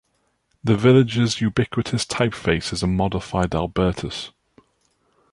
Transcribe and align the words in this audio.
The 0.63 0.75
Village's 0.75 1.41
ubiquitous 1.41 2.07
typeface 2.07 2.73
is 2.73 2.81
a 2.81 2.87
modified 2.87 3.53
Albertus. 3.53 4.31